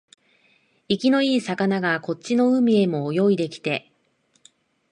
[0.87, 3.91] 生きのいい魚がこっちの海へも泳いできて、